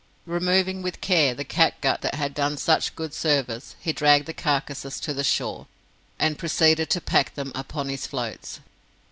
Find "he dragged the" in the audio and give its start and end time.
3.79-4.33